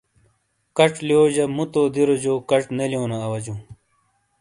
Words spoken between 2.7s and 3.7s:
نے لیونو اوجوں۔